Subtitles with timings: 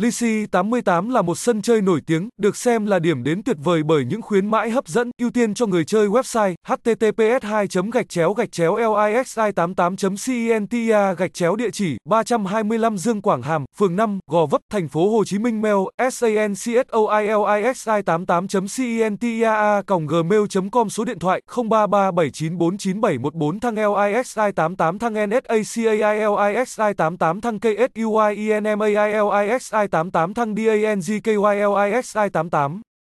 [0.00, 3.82] Lisi 88 là một sân chơi nổi tiếng, được xem là điểm đến tuyệt vời
[3.82, 8.08] bởi những khuyến mãi hấp dẫn, ưu tiên cho người chơi website https 2 gạch
[8.08, 9.96] chéo gạch chéo lixi 88
[10.26, 15.10] centia gạch chéo địa chỉ 325 Dương Quảng Hàm, phường 5, Gò Vấp, thành phố
[15.10, 15.76] Hồ Chí Minh mail
[16.10, 19.50] sancsoilixi 88 centia
[19.86, 23.74] gmail.com số điện thoại 0337949714 thăng
[24.14, 31.20] lixi 88 thăng nsacailixi 88 thăng ksuinmailixi e I88 thăng DANGKYLIXI
[32.30, 32.93] 88